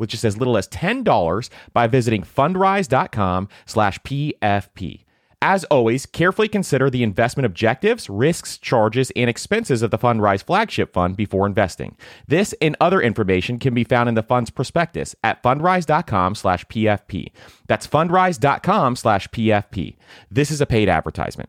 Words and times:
with 0.00 0.10
just 0.10 0.24
as 0.24 0.38
little 0.38 0.56
as 0.56 0.66
$10 0.68 1.48
by 1.72 1.86
visiting 1.86 2.22
fundrise.com 2.22 3.48
slash 3.66 4.00
PFP. 4.00 5.04
As 5.42 5.64
always, 5.64 6.04
carefully 6.04 6.48
consider 6.48 6.90
the 6.90 7.02
investment 7.02 7.46
objectives, 7.46 8.10
risks, 8.10 8.58
charges, 8.58 9.10
and 9.16 9.30
expenses 9.30 9.80
of 9.80 9.90
the 9.90 9.98
Fundrise 9.98 10.44
flagship 10.44 10.92
fund 10.92 11.16
before 11.16 11.46
investing. 11.46 11.96
This 12.26 12.54
and 12.60 12.76
other 12.78 13.00
information 13.00 13.58
can 13.58 13.72
be 13.72 13.84
found 13.84 14.10
in 14.10 14.14
the 14.14 14.22
fund's 14.22 14.50
prospectus 14.50 15.14
at 15.24 15.42
fundrise.com 15.42 16.34
slash 16.34 16.66
PFP. 16.66 17.32
That's 17.68 17.86
fundrise.com 17.86 18.96
slash 18.96 19.28
PFP. 19.28 19.96
This 20.30 20.50
is 20.50 20.60
a 20.60 20.66
paid 20.66 20.90
advertisement. 20.90 21.48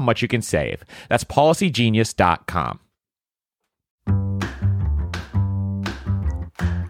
much 0.01 0.21
you 0.21 0.27
can 0.27 0.41
save. 0.41 0.83
That's 1.09 1.23
policygenius.com. 1.23 2.79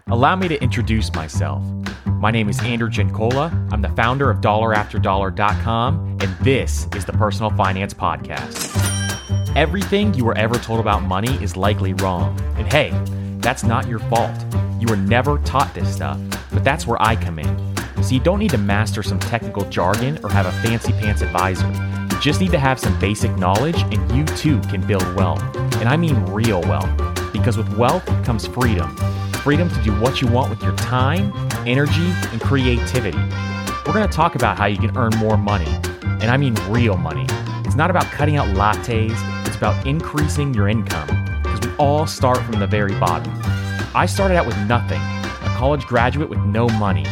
Allow 0.08 0.36
me 0.36 0.46
to 0.48 0.62
introduce 0.62 1.10
myself. 1.14 1.64
My 2.06 2.30
name 2.30 2.50
is 2.50 2.60
Andrew 2.60 2.90
Giancola. 2.90 3.50
I'm 3.72 3.80
the 3.80 3.88
founder 3.88 4.30
of 4.30 4.42
DollarAfterDollar.com, 4.42 6.18
and 6.20 6.36
this 6.44 6.86
is 6.94 7.06
the 7.06 7.12
Personal 7.14 7.50
Finance 7.50 7.94
Podcast. 7.94 8.76
Everything 9.56 10.12
you 10.12 10.24
were 10.24 10.36
ever 10.36 10.56
told 10.56 10.80
about 10.80 11.02
money 11.02 11.32
is 11.42 11.56
likely 11.56 11.94
wrong. 11.94 12.38
And 12.56 12.70
hey, 12.70 12.90
that's 13.38 13.64
not 13.64 13.88
your 13.88 14.00
fault. 14.00 14.36
You 14.78 14.86
were 14.88 14.96
never 14.96 15.38
taught 15.38 15.72
this 15.72 15.94
stuff, 15.94 16.20
but 16.52 16.62
that's 16.62 16.86
where 16.86 17.00
I 17.00 17.16
come 17.16 17.38
in. 17.38 18.02
So 18.02 18.14
you 18.14 18.20
don't 18.20 18.38
need 18.38 18.50
to 18.50 18.58
master 18.58 19.02
some 19.02 19.18
technical 19.18 19.64
jargon 19.70 20.18
or 20.22 20.30
have 20.30 20.46
a 20.46 20.52
fancy 20.60 20.92
pants 20.92 21.22
advisor 21.22 21.66
just 22.22 22.40
need 22.40 22.52
to 22.52 22.58
have 22.58 22.78
some 22.78 22.96
basic 23.00 23.36
knowledge 23.36 23.82
and 23.82 24.16
you 24.16 24.24
too 24.36 24.60
can 24.70 24.86
build 24.86 25.04
wealth. 25.16 25.42
And 25.80 25.88
I 25.88 25.96
mean 25.96 26.14
real 26.26 26.60
wealth. 26.62 26.90
Because 27.32 27.56
with 27.56 27.76
wealth 27.76 28.06
comes 28.24 28.46
freedom 28.46 28.96
freedom 29.42 29.68
to 29.68 29.82
do 29.82 29.92
what 29.98 30.22
you 30.22 30.28
want 30.28 30.48
with 30.48 30.62
your 30.62 30.76
time, 30.76 31.32
energy, 31.66 32.12
and 32.30 32.40
creativity. 32.40 33.18
We're 33.84 33.92
going 33.92 34.08
to 34.08 34.14
talk 34.14 34.36
about 34.36 34.56
how 34.56 34.66
you 34.66 34.78
can 34.78 34.96
earn 34.96 35.10
more 35.16 35.36
money. 35.36 35.66
And 36.04 36.30
I 36.30 36.36
mean 36.36 36.54
real 36.68 36.96
money. 36.96 37.26
It's 37.64 37.74
not 37.74 37.90
about 37.90 38.04
cutting 38.04 38.36
out 38.36 38.46
lattes, 38.54 39.10
it's 39.44 39.56
about 39.56 39.84
increasing 39.84 40.54
your 40.54 40.68
income. 40.68 41.08
Because 41.42 41.60
we 41.60 41.74
all 41.74 42.06
start 42.06 42.38
from 42.44 42.60
the 42.60 42.68
very 42.68 42.94
bottom. 43.00 43.32
I 43.96 44.06
started 44.06 44.36
out 44.36 44.46
with 44.46 44.56
nothing, 44.68 45.00
a 45.00 45.54
college 45.56 45.86
graduate 45.86 46.28
with 46.28 46.38
no 46.40 46.68
money. 46.68 47.04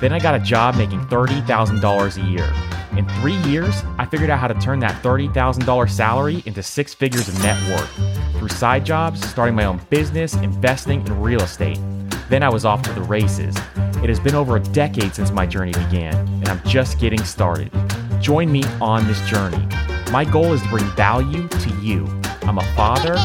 Then 0.00 0.14
I 0.14 0.18
got 0.18 0.34
a 0.34 0.40
job 0.40 0.76
making 0.76 1.00
$30,000 1.08 2.16
a 2.16 2.26
year. 2.30 2.73
In 2.96 3.08
three 3.20 3.36
years, 3.50 3.82
I 3.98 4.06
figured 4.06 4.30
out 4.30 4.38
how 4.38 4.46
to 4.46 4.54
turn 4.54 4.78
that 4.80 5.02
$30,000 5.02 5.90
salary 5.90 6.44
into 6.46 6.62
six 6.62 6.94
figures 6.94 7.26
of 7.26 7.36
net 7.42 7.60
worth 7.68 7.90
through 8.38 8.50
side 8.50 8.86
jobs, 8.86 9.20
starting 9.28 9.56
my 9.56 9.64
own 9.64 9.80
business, 9.90 10.34
investing 10.34 11.04
in 11.04 11.20
real 11.20 11.42
estate. 11.42 11.80
Then 12.28 12.44
I 12.44 12.48
was 12.48 12.64
off 12.64 12.82
to 12.82 12.92
the 12.92 13.02
races. 13.02 13.56
It 14.00 14.08
has 14.08 14.20
been 14.20 14.36
over 14.36 14.54
a 14.56 14.60
decade 14.60 15.12
since 15.12 15.32
my 15.32 15.44
journey 15.44 15.72
began, 15.72 16.14
and 16.14 16.48
I'm 16.48 16.62
just 16.68 17.00
getting 17.00 17.24
started. 17.24 17.72
Join 18.20 18.52
me 18.52 18.62
on 18.80 19.08
this 19.08 19.20
journey. 19.28 19.66
My 20.12 20.24
goal 20.24 20.52
is 20.52 20.62
to 20.62 20.68
bring 20.68 20.84
value 20.90 21.48
to 21.48 21.70
you. 21.80 22.06
I'm 22.42 22.58
a 22.58 22.74
father, 22.76 23.16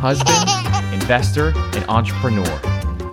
husband, 0.00 0.92
investor, 0.92 1.52
and 1.76 1.84
entrepreneur. 1.88 2.60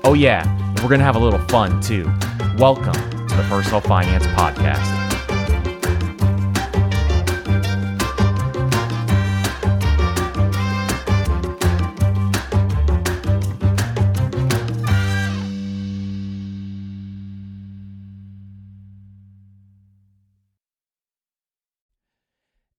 Oh, 0.03 0.15
yeah, 0.15 0.47
we're 0.77 0.89
going 0.89 0.99
to 0.99 1.05
have 1.05 1.15
a 1.15 1.19
little 1.19 1.45
fun 1.47 1.79
too. 1.79 2.11
Welcome 2.57 2.93
to 2.93 3.35
the 3.35 3.45
Personal 3.47 3.81
Finance 3.81 4.25
Podcast. 4.27 4.98